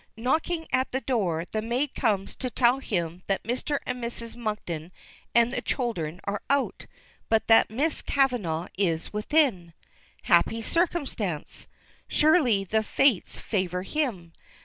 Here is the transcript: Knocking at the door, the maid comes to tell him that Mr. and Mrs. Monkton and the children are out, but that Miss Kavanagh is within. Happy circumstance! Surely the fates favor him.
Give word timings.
Knocking 0.17 0.65
at 0.73 0.91
the 0.91 1.01
door, 1.01 1.45
the 1.51 1.61
maid 1.61 1.93
comes 1.93 2.35
to 2.37 2.49
tell 2.49 2.79
him 2.79 3.21
that 3.27 3.43
Mr. 3.43 3.77
and 3.85 4.03
Mrs. 4.03 4.35
Monkton 4.35 4.91
and 5.35 5.53
the 5.53 5.61
children 5.61 6.19
are 6.23 6.41
out, 6.49 6.87
but 7.29 7.45
that 7.45 7.69
Miss 7.69 8.01
Kavanagh 8.01 8.69
is 8.79 9.13
within. 9.13 9.75
Happy 10.23 10.63
circumstance! 10.63 11.67
Surely 12.07 12.63
the 12.63 12.81
fates 12.81 13.37
favor 13.37 13.83
him. 13.83 14.33